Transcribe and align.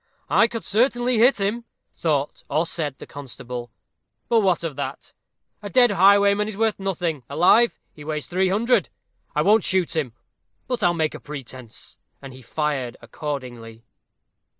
"I 0.31 0.47
could 0.47 0.63
certainly 0.65 1.19
hit 1.19 1.39
him," 1.39 1.63
thought, 1.93 2.41
or 2.49 2.65
said, 2.65 2.97
the 2.97 3.05
constable; 3.05 3.69
"but 4.29 4.39
what 4.39 4.63
of 4.63 4.75
that? 4.75 5.13
A 5.61 5.69
dead 5.69 5.91
highwayman 5.91 6.47
is 6.47 6.57
worth 6.57 6.79
nothing 6.79 7.21
alive, 7.29 7.79
he 7.93 8.03
weighs 8.03 8.27
300_l_. 8.27 8.87
I 9.35 9.41
won't 9.43 9.63
shoot 9.63 9.95
him, 9.95 10.13
but 10.65 10.81
I'll 10.81 10.95
make 10.95 11.13
a 11.13 11.19
pretence." 11.19 11.99
And 12.19 12.33
he 12.33 12.41
fired 12.41 12.97
accordingly. 12.99 13.83